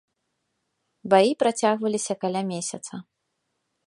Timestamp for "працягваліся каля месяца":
1.43-2.93